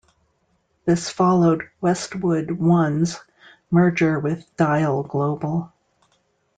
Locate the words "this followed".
0.83-1.69